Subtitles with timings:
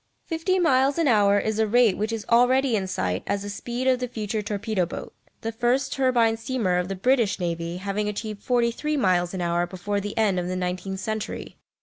[0.25, 3.85] Fifty miles an hour is a rate which is already in sight as the speed
[3.85, 8.41] of the future torpedo boat, the first turbine steamer of the British Navy having achieved
[8.41, 11.59] forty three miles an hour before the end of the nineteenth century.